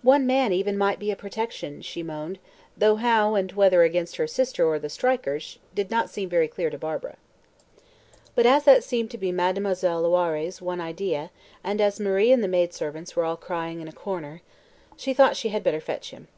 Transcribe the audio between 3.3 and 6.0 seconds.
and whether against her sister or the strikers, did